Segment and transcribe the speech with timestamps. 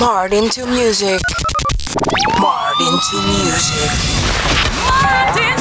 [0.00, 1.20] Martin to music.
[2.40, 3.90] Martin to music.
[4.88, 5.58] Martin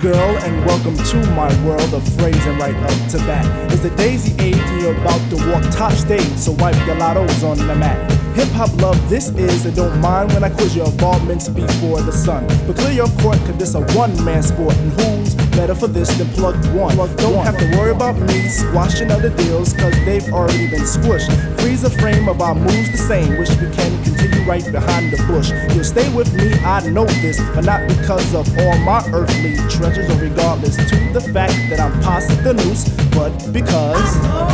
[0.00, 3.72] Girl, and welcome to my world of phrasing right up to bat.
[3.72, 7.44] It's the daisy age, and you're about to walk top stage, so wipe your lottos
[7.48, 8.10] on the mat.
[8.34, 12.10] Hip hop love, this is, and don't mind when I quiz your involvements before the
[12.10, 12.46] sun.
[12.66, 16.08] But clear your court, cause this a one man sport, and who's better for this
[16.16, 16.94] than plug one?
[16.96, 17.46] Plug don't one.
[17.46, 21.30] have to worry about me squashing other deals, cause they've already been squished.
[21.60, 25.22] Freeze the frame of our moves the same, wish we can continue right behind the
[25.26, 25.52] bush.
[25.74, 30.08] You'll stay with me, I know this, but not because of all my earthly treasures,
[30.10, 34.52] or regardless to the fact that I'm past the noose, but because.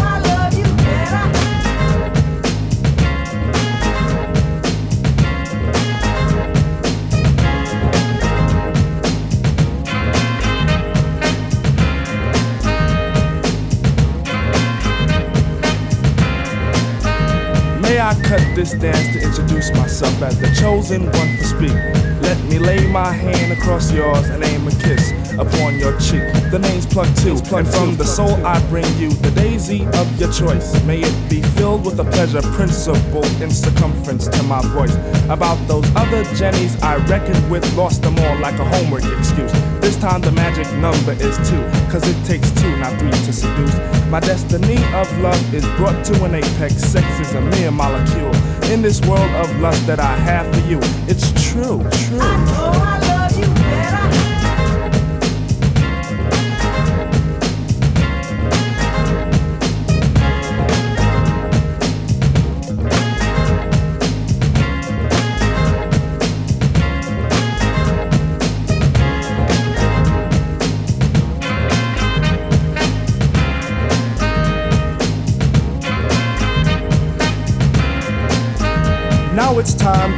[18.01, 22.08] I cut this dance to introduce myself as the chosen one to speak.
[22.23, 26.25] Let me lay my hand across yours and aim a kiss upon your cheek.
[26.51, 30.33] The name's Plug Two, and from the soul I bring you the daisy of your
[30.33, 30.83] choice.
[30.85, 34.95] May it be filled with a pleasure principle in circumference to my voice.
[35.29, 39.53] About those other Jennies I reckoned with, lost them all like a homework excuse.
[39.81, 43.75] This time the magic number is two, cause it takes two, not three to seduce.
[44.09, 46.75] My destiny of love is brought to an apex.
[46.77, 48.33] Sex is a mere molecule.
[48.69, 52.68] In this world of lust that I have for you, it's true, true.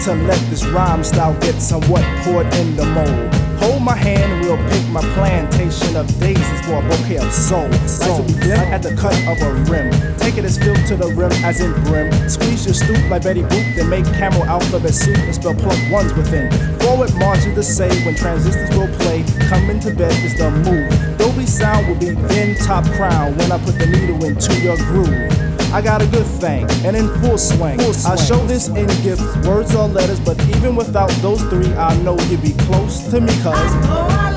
[0.00, 3.34] To let this rhyme style get somewhat poured in the mold.
[3.60, 7.68] Hold my hand and we'll pick my plantation of daisies for a bouquet of soul.
[7.68, 9.92] Blend at the cut of a rim.
[10.16, 12.10] Take it as filled to the rim as in brim.
[12.30, 16.14] Squeeze your stoop like Betty Boop, then make camel alphabet soup and spell plug ones
[16.14, 16.50] within.
[16.80, 19.22] Forward march is the say when transistors will play.
[19.48, 21.18] Come into bed is the move.
[21.18, 25.39] Dolby sound will be then top crown when I put the needle into your groove.
[25.72, 27.78] I got a good thing and in full swing.
[27.78, 28.12] full swing.
[28.12, 32.18] I show this in gifts, words or letters, but even without those three, I know
[32.28, 34.29] you'd be close to me, cuz.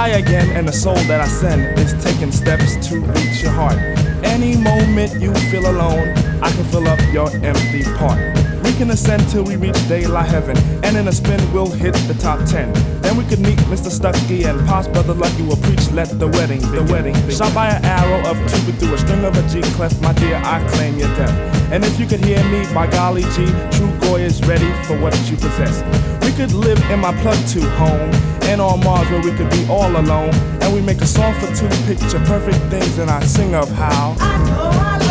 [0.00, 3.76] I again, and the soul that I send is taking steps to reach your heart.
[4.24, 6.08] Any moment you feel alone,
[6.40, 8.16] I can fill up your empty part.
[8.64, 12.14] We can ascend till we reach daylight heaven, and in a spin we'll hit the
[12.14, 12.72] top ten.
[13.02, 13.90] Then we could meet Mr.
[13.90, 15.90] Stucky and Pops Brother Lucky will preach.
[15.90, 19.36] Let the wedding, the wedding, shot by an arrow of Cupid through a string of
[19.36, 19.92] a G clef.
[20.00, 21.36] My dear, I claim your death.
[21.72, 25.12] And if you could hear me, by golly G, True Goy is ready for what
[25.28, 25.84] you possess.
[26.24, 29.66] We could live in my plug to home and on Mars where we could be
[29.68, 30.34] all alone.
[30.62, 34.16] And we make a song for two picture perfect things, and I sing of how.
[34.20, 35.09] I know I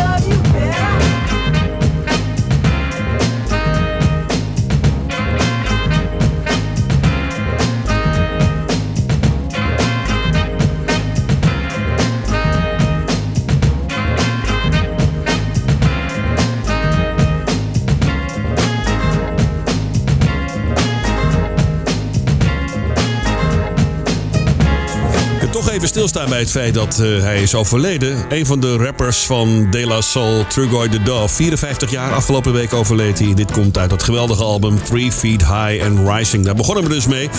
[25.80, 28.24] even stilstaan bij het feit dat uh, hij is overleden.
[28.28, 31.34] Een van de rappers van De La Soul, Trugoy the Dove.
[31.34, 33.34] 54 jaar, afgelopen week overleed hij.
[33.34, 36.44] Dit komt uit dat geweldige album Three Feet High and Rising.
[36.44, 37.30] Daar begonnen we dus mee.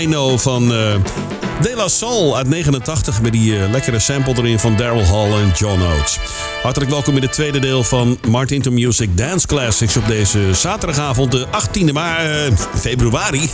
[0.00, 0.94] I Know van uh,
[1.60, 5.52] De La Soul uit 89 met die uh, lekkere sample erin van Daryl Hall en
[5.56, 6.18] John Oates.
[6.62, 11.32] Hartelijk welkom in het tweede deel van Martin to Music Dance Classics op deze zaterdagavond,
[11.32, 13.50] de 18e maart, februari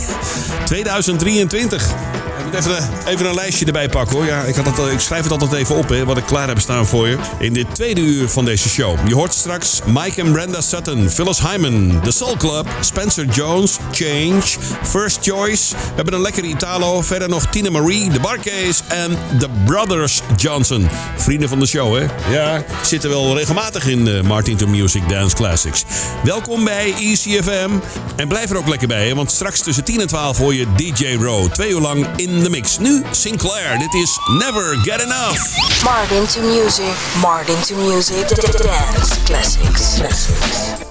[0.65, 2.10] 2023
[2.55, 4.25] even, even een lijstje erbij pakken hoor.
[4.25, 6.59] Ja, ik, had het, ik schrijf het altijd even op, hè, wat ik klaar heb
[6.59, 7.17] staan voor je.
[7.39, 9.07] In dit tweede uur van deze show.
[9.07, 14.41] Je hoort straks Mike en Brenda Sutton, Phyllis Hyman, The Soul Club, Spencer Jones, Change,
[14.83, 15.75] First Choice.
[15.75, 17.01] We hebben een lekkere Italo.
[17.01, 20.89] Verder nog Tina Marie, The Barcase en The Brothers Johnson.
[21.17, 22.33] Vrienden van de show, hè?
[22.33, 25.83] Ja, zitten wel regelmatig in de Martin to Music Dance Classics.
[26.23, 27.69] Welkom bij ECFM.
[28.15, 30.65] En blijf er ook lekker bij, hè, want straks tussen 10 en 12 hoor je
[30.75, 31.51] DJ Row.
[31.51, 32.77] Twee uur lang in de the mix.
[32.77, 35.83] Nu Sinclair, dit is Never Get Enough.
[35.83, 38.57] Martin to Music, Martin to Music, Dance
[39.23, 39.95] Classics.
[39.95, 40.81] classics.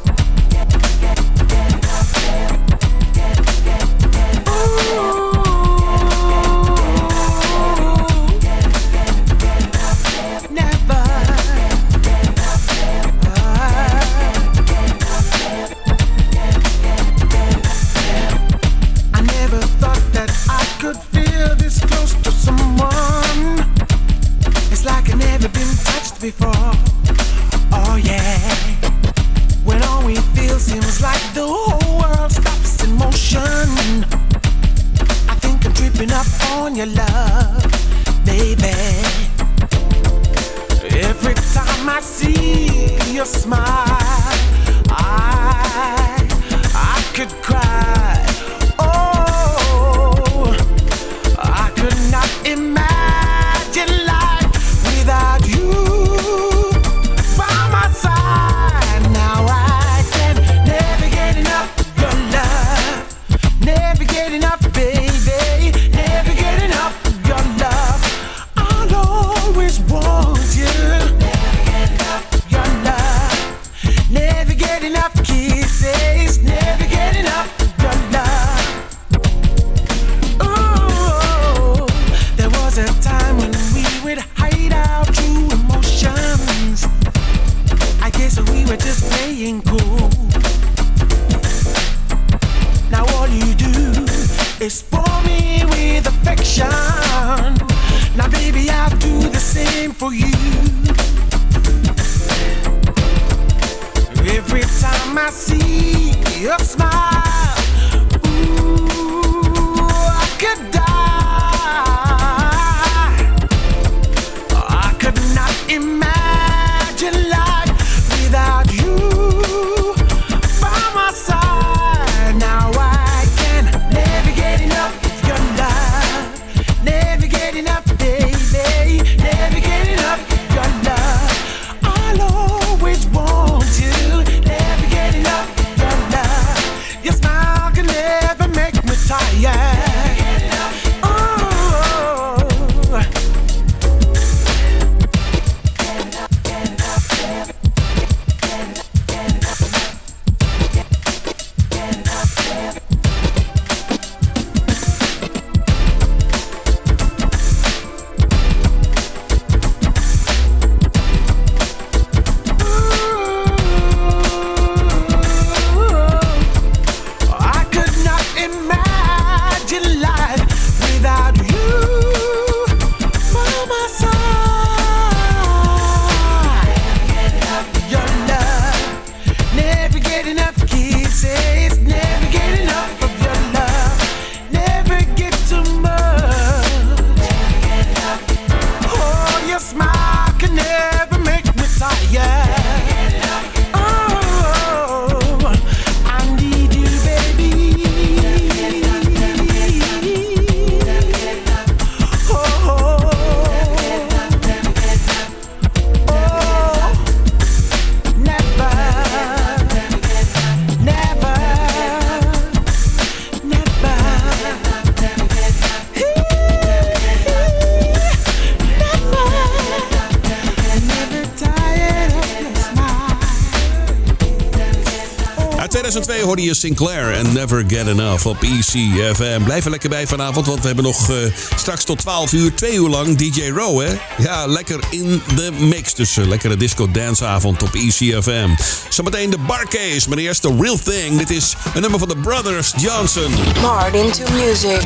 [225.91, 229.43] 2002 hoorde je Sinclair en Never Get Enough op ECFM.
[229.43, 231.17] Blijf er lekker bij vanavond, want we hebben nog eh,
[231.57, 233.81] straks tot 12 uur, 2 uur lang DJ Row.
[233.81, 233.97] Hè?
[234.23, 235.95] Ja, lekker in de mix.
[235.95, 238.49] Dus een lekkere disco-danceavond op ECFM.
[238.89, 241.19] Zometeen de barcase, maar eerst The Real Thing.
[241.19, 243.33] Dit is een nummer van de Brothers Johnson.
[243.61, 244.83] Martin to music.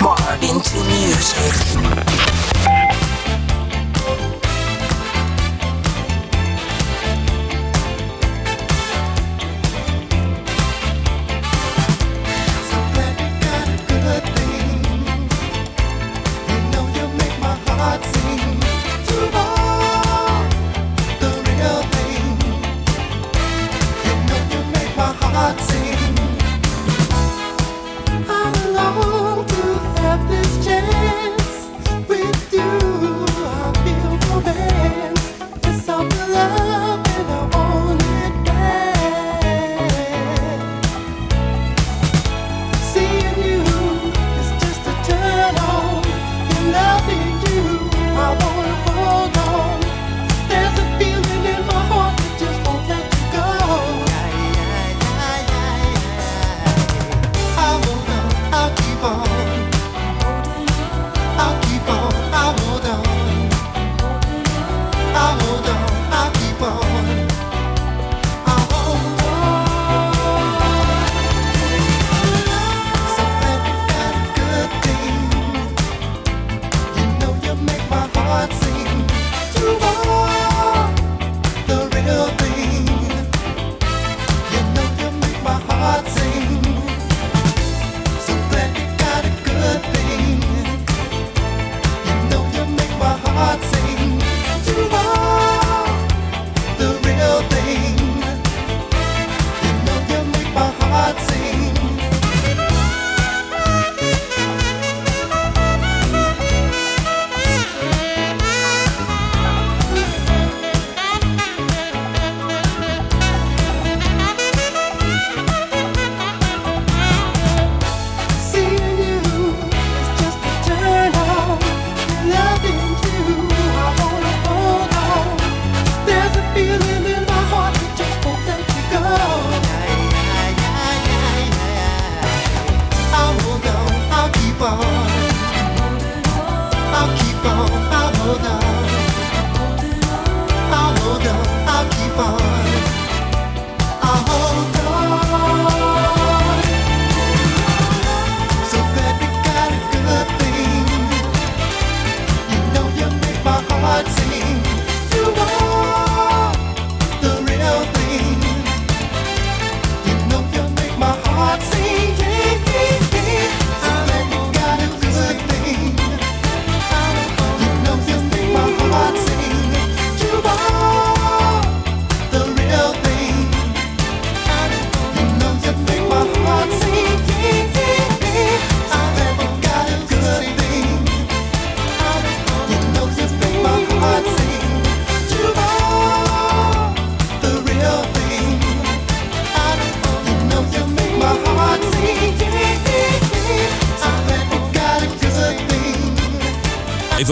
[0.00, 2.39] Martin to music.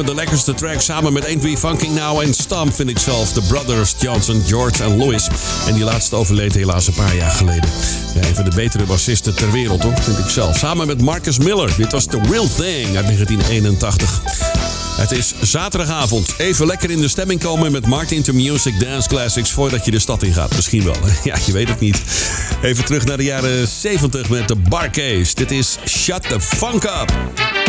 [0.06, 3.32] De lekkerste tracks samen met Ain't We Funking Now en Stamp vind ik zelf.
[3.32, 5.28] De Brothers Johnson, George en Louis.
[5.66, 7.70] En die laatste overleed helaas een paar jaar geleden.
[8.14, 10.56] Ja, een van de betere bassisten ter wereld hoor, vind ik zelf.
[10.56, 11.76] Samen met Marcus Miller.
[11.76, 14.20] Dit was The Real Thing uit 1981.
[14.98, 16.34] Het is zaterdagavond.
[16.38, 19.98] Even lekker in de stemming komen met Martin to Music Dance Classics voordat je de
[19.98, 20.54] stad in gaat.
[20.54, 20.96] Misschien wel.
[21.24, 22.02] Ja, je weet het niet.
[22.62, 25.34] Even terug naar de jaren 70 met de Barcase.
[25.34, 27.67] Dit is Shut the Funk Up.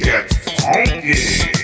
[0.00, 1.59] Get funky.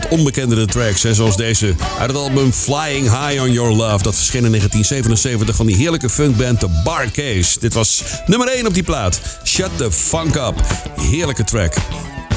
[0.00, 1.02] Wat onbekendere tracks.
[1.02, 4.02] Hè, zoals deze uit het album Flying High on Your Love.
[4.02, 7.60] Dat verscheen in 1977 van die heerlijke funkband The Barcase.
[7.60, 9.20] Dit was nummer 1 op die plaat.
[9.44, 10.54] Shut the Funk Up.
[11.00, 11.74] Heerlijke track.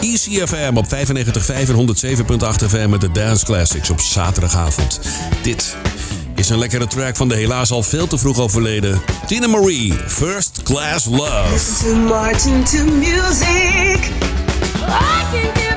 [0.01, 4.99] ECFM op 95.5 en 107.8 FM met de Dance Classics op zaterdagavond.
[5.41, 5.75] Dit
[6.35, 10.61] is een lekkere track van de helaas al veel te vroeg overleden Tina Marie, First
[10.63, 11.83] Class Love.
[11.83, 14.11] To Martin to music.
[14.87, 15.68] I can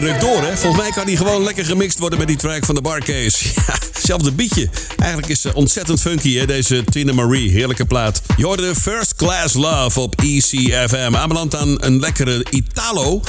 [0.00, 0.56] Hij door, hè?
[0.56, 3.38] Volgens mij kan hij gewoon lekker gemixt worden met die track van de Barcase.
[3.66, 4.68] Ja, hetzelfde beatje.
[4.96, 7.50] Eigenlijk is ze ontzettend funky, hè, deze Tina Marie.
[7.50, 8.22] Heerlijke plaat.
[8.36, 11.12] Je hoorde First Class Love op ECFM.
[11.16, 13.20] Aanbeland aan een lekkere Italo.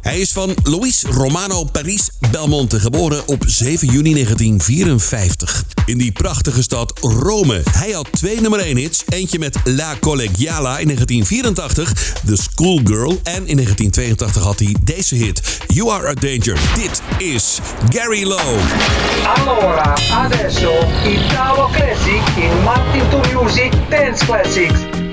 [0.00, 5.45] Hij is van Luis Romano Paris Belmonte, geboren op 7 juni 1954.
[5.86, 7.62] In die prachtige stad Rome.
[7.70, 9.02] Hij had twee nummer 1 hits.
[9.08, 11.92] Eentje met La Collegiala in 1984,
[12.24, 13.20] The Schoolgirl.
[13.22, 16.58] En in 1982 had hij deze hit, You Are a Danger.
[16.74, 18.60] Dit is Gary Lowe.
[19.36, 20.72] Allora, adesso
[21.04, 25.05] Italo Classic in Martin to Music Dance Classics.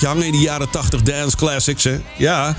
[0.00, 1.84] Je hangen in die jaren 80 dance classics.
[1.84, 2.00] Hè?
[2.16, 2.56] Ja,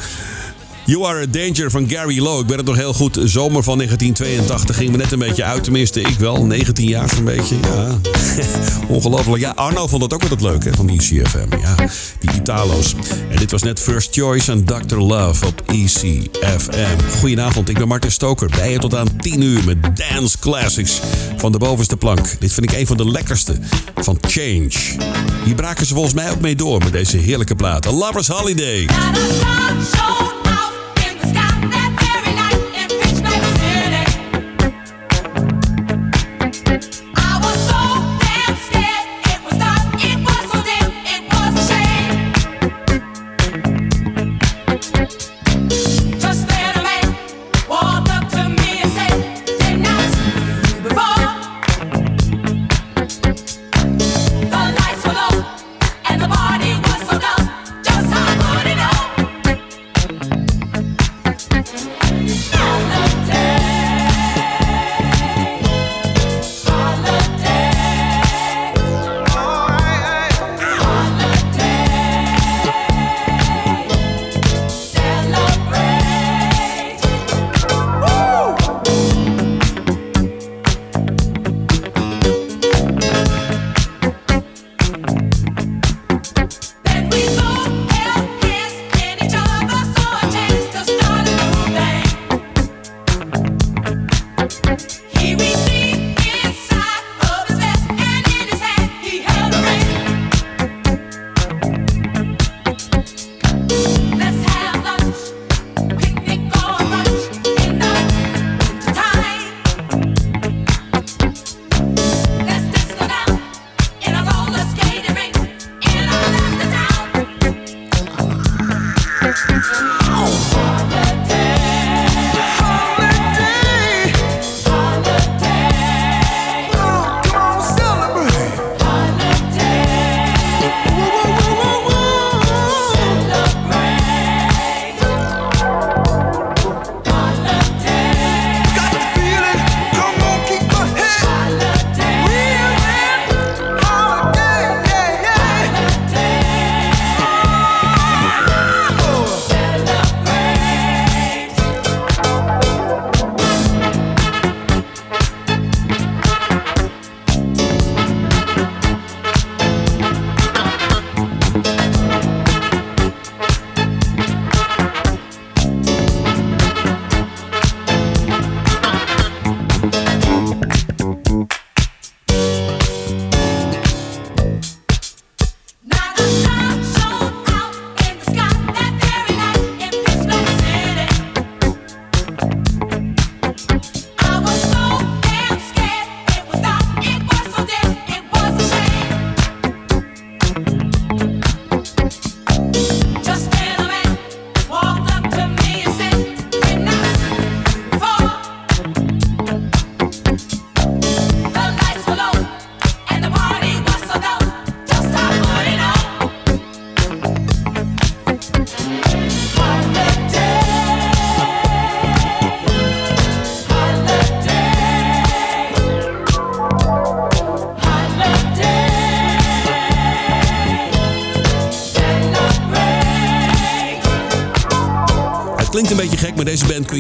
[0.90, 2.42] You Are a Danger van Gary Lowe.
[2.42, 3.20] Ik ben het nog heel goed.
[3.24, 5.64] Zomer van 1982 ging me net een beetje uit.
[5.64, 6.46] Tenminste, ik wel.
[6.46, 7.56] 19 jaar zo'n beetje.
[7.62, 8.00] Ja.
[8.96, 9.42] Ongelooflijk.
[9.42, 11.58] Ja, Arno vond dat ook wel leuk hè, van die CFM.
[11.62, 11.76] Ja,
[12.20, 12.96] die Italo's.
[13.30, 14.98] En dit was net First Choice en Dr.
[14.98, 17.18] Love op ECFM.
[17.20, 18.50] Goedenavond, ik ben Martin Stoker.
[18.50, 21.00] Bij je tot aan 10 uur met Dance Classics
[21.38, 22.40] van de bovenste plank.
[22.40, 23.54] Dit vind ik een van de lekkerste
[23.96, 24.72] van Change.
[25.46, 27.88] Hier braken ze volgens mij ook mee door met deze heerlijke plaat.
[27.88, 28.88] A Lover's Holiday.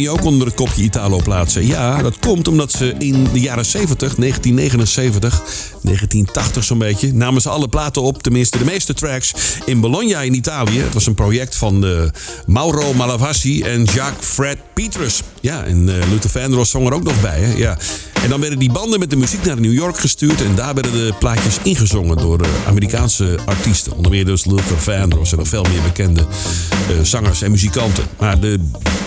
[0.10, 1.68] ook onder het kopje Italo plaatsen.
[1.68, 5.42] Ja, dat komt omdat ze in de jaren 70, 1979,
[5.82, 9.34] 1980 zo'n beetje, namen ze alle platen op, tenminste de meeste tracks,
[9.66, 10.80] in Bologna in Italië.
[10.80, 12.02] Het was een project van uh,
[12.46, 15.22] Mauro Malavasi en Jacques Fred Petrus.
[15.42, 17.54] Ja, en uh, Luther Vandross zong er ook nog bij.
[17.58, 17.78] Ja.
[18.24, 20.42] En dan werden die banden met de muziek naar New York gestuurd.
[20.42, 23.96] En daar werden de plaatjes ingezongen door eh, Amerikaanse artiesten.
[23.96, 28.04] Onder meer dus Luther Vandross en nog veel meer bekende eh, zangers en muzikanten.
[28.20, 28.60] Maar de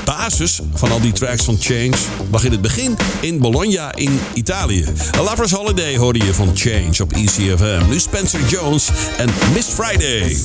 [0.05, 1.95] basis van al die tracks van Change
[2.31, 4.85] lag in het begin in Bologna in Italië.
[5.17, 7.89] A Lover's Holiday hoorde je van Change op ECFM.
[7.89, 10.37] Nu Spencer Jones en Miss Friday.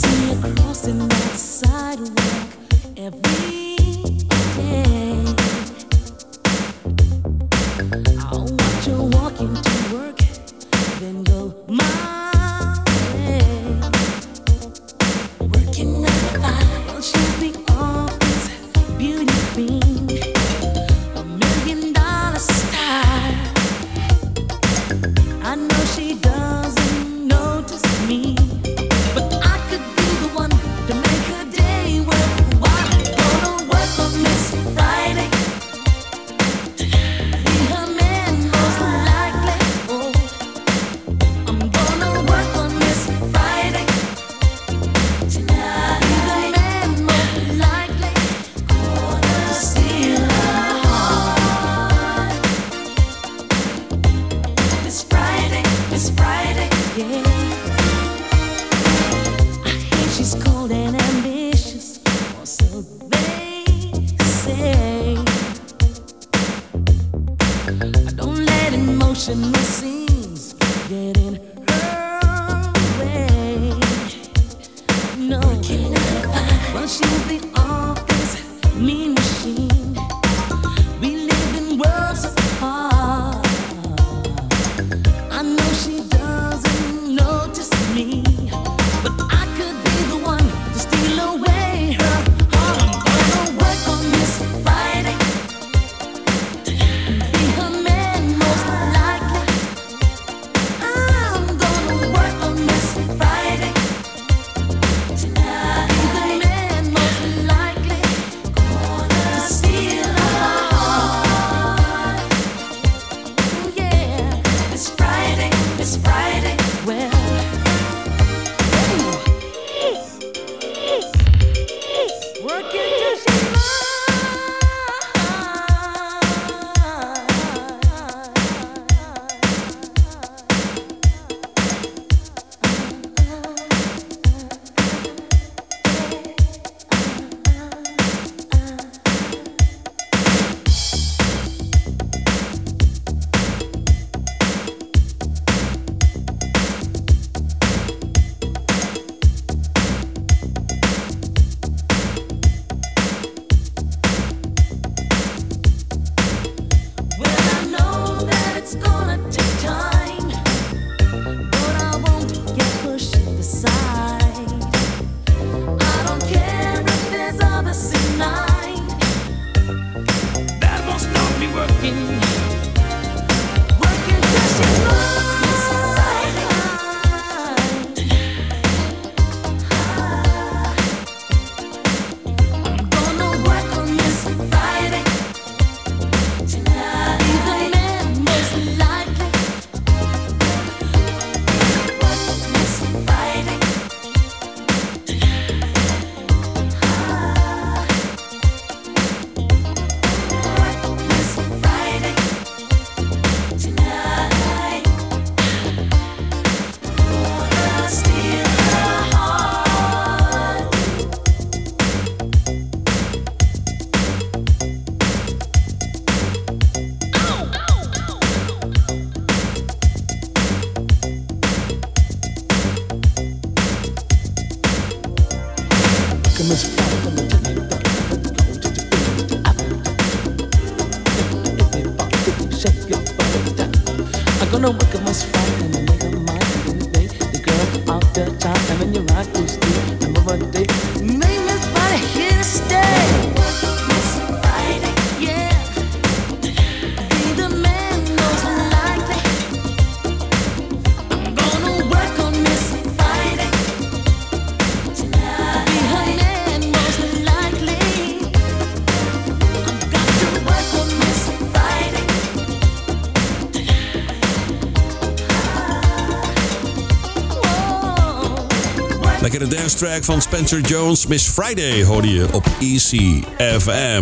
[269.77, 271.07] track van Spencer Jones.
[271.07, 274.01] Miss Friday hoorde je op ECFM.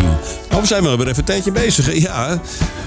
[0.52, 1.94] Oh, we zijn wel weer even een tijdje bezig.
[1.98, 2.42] Ja,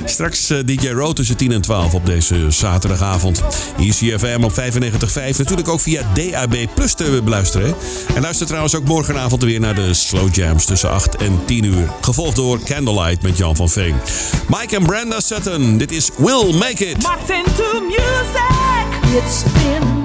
[0.04, 3.42] straks eh, DJ Row tussen 10 en 12 op deze zaterdagavond.
[3.78, 5.36] ECFM op 95.5.
[5.36, 7.74] Natuurlijk ook via DAB Plus te beluisteren.
[8.14, 11.90] En luister trouwens ook morgenavond weer naar de Slow Jams tussen 8 en 10 uur.
[12.00, 13.94] Gevolgd door Candlelight met Jan van Veen.
[14.48, 15.78] Mike en Brenda Sutton.
[15.78, 17.02] Dit is Will Make It.
[17.02, 19.24] Martin to music.
[19.24, 19.97] It's been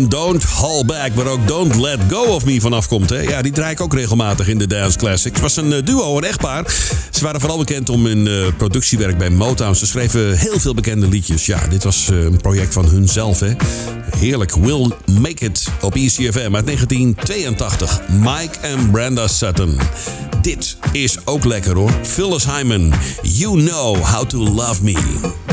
[0.00, 3.10] Don't Haul Back, waar ook Don't Let Go of Me vanaf komt.
[3.10, 3.20] Hè?
[3.20, 5.34] Ja, die draai ik ook regelmatig in de Dance Classics.
[5.34, 6.64] Het was een eh, duo, een echtpaar.
[7.10, 9.74] Ze waren vooral bekend om hun eh, productiewerk bij Motown.
[9.74, 11.46] Ze schreven heel veel bekende liedjes.
[11.46, 13.40] Ja, dit was eh, een project van hunzelf.
[13.40, 13.52] Hè?
[14.16, 14.54] Heerlijk.
[14.54, 14.90] We'll
[15.20, 18.00] Make It op ECFM uit 1982.
[18.08, 19.78] Mike en Brenda Sutton.
[20.42, 21.92] Dit is ook lekker hoor.
[22.02, 22.92] Phyllis Hyman.
[23.22, 25.51] You Know How To Love Me.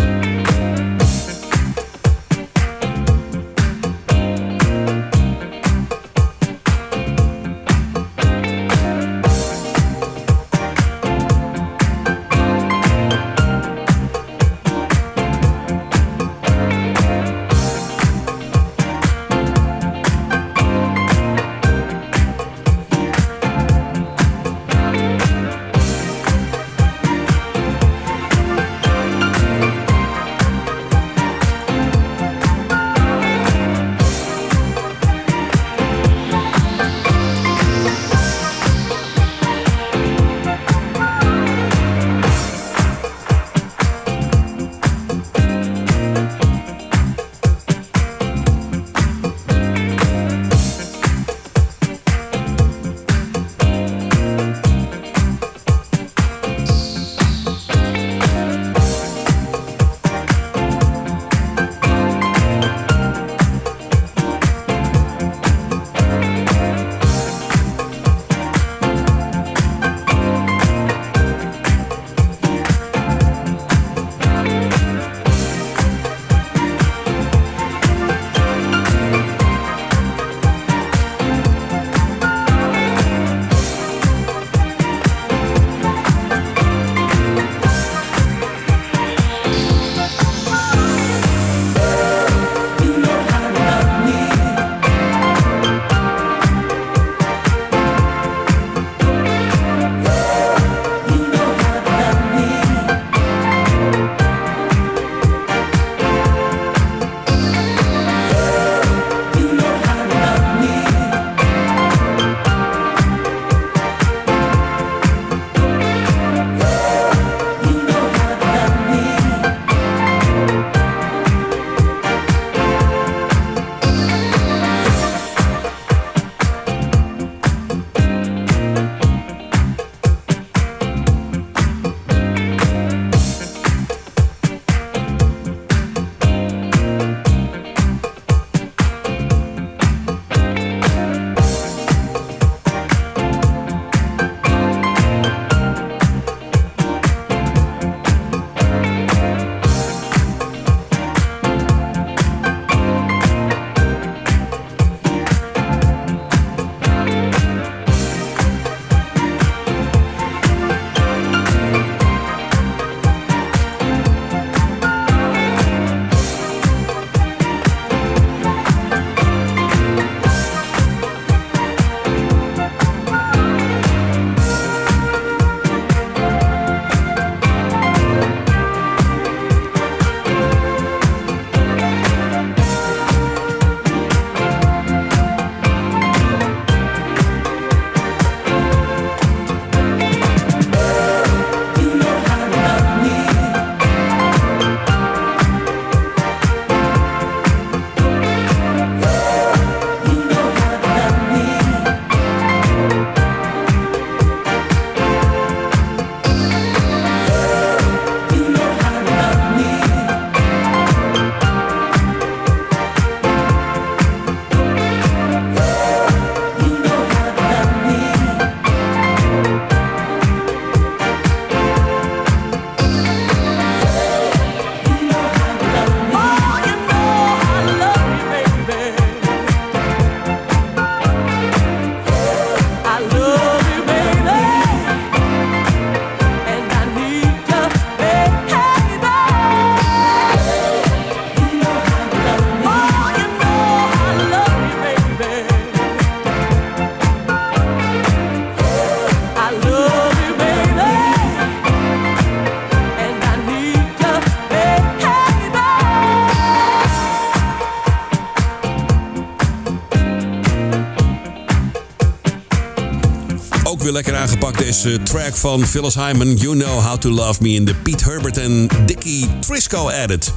[263.70, 266.36] Ook weer lekker aangepakt deze track van Phyllis Hyman.
[266.36, 270.32] You Know How To Love Me in de Pete Herbert en Dickie Trisco edit.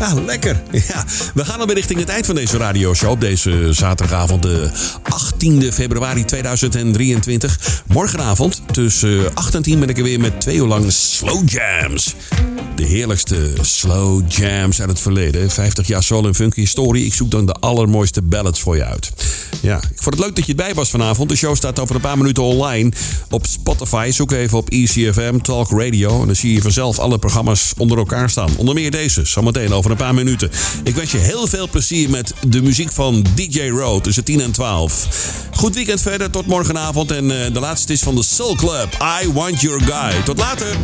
[0.00, 0.62] Ja, lekker.
[0.88, 1.04] Ja,
[1.34, 4.70] we gaan alweer richting het eind van deze radioshow op deze zaterdagavond, de
[5.12, 7.82] 18e februari 2023.
[7.86, 12.14] Morgenavond tussen 8 en 10 ben ik er weer met twee uur lang slow jams.
[12.74, 15.50] De heerlijkste slow jams uit het verleden.
[15.50, 17.04] 50 jaar soul en funky historie.
[17.04, 19.12] Ik zoek dan de allermooiste ballads voor je uit.
[19.62, 21.28] Ja, ik vond het leuk dat je erbij was vanavond.
[21.28, 22.92] De show staat over een paar minuten online
[23.30, 24.10] op Spotify.
[24.12, 26.20] Zoek even op ECFM Talk Radio.
[26.20, 28.56] En dan zie je vanzelf alle programma's onder elkaar staan.
[28.56, 30.50] Onder meer deze, zometeen over een paar minuten.
[30.84, 34.52] Ik wens je heel veel plezier met de muziek van DJ Road tussen 10 en
[34.52, 35.08] 12.
[35.52, 37.10] Goed weekend verder, tot morgenavond.
[37.10, 38.98] En eh, de laatste is van de Soul Club.
[39.22, 40.22] I Want Your Guy.
[40.22, 40.76] Tot later.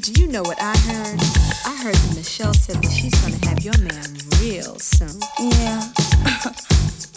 [0.00, 1.20] Do you know what I heard?
[1.66, 4.06] I heard that Michelle said that she's gonna have your man
[4.38, 5.20] real soon.
[5.40, 5.82] Yeah.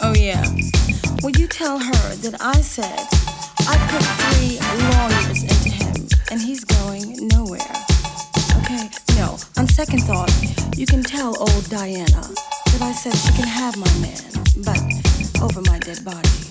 [0.00, 0.42] oh, yeah.
[1.22, 2.98] Will you tell her that I said
[3.68, 4.58] I put three
[4.90, 7.72] lawyers into him and he's going nowhere?
[8.58, 9.38] Okay, no.
[9.58, 10.32] On second thought,
[10.76, 12.22] you can tell old Diana
[12.72, 14.32] that I said she can have my man,
[14.64, 16.41] but over my dead body.